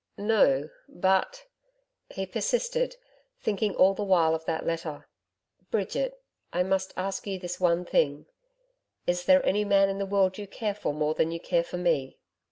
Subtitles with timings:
[0.17, 1.45] 'No, but,'
[2.09, 2.95] he persisted
[3.39, 5.07] thinking all the while of that letter
[5.69, 6.19] 'Bridget,
[6.51, 8.25] I must ask you this one thing.
[9.05, 11.77] Is there any man in the world you care for more than you care for
[11.77, 12.17] me?